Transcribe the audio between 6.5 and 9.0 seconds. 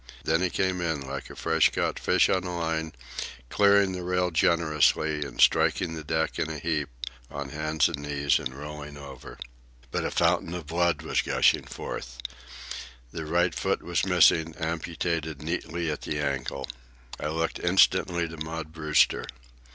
heap, on hands and knees, and rolling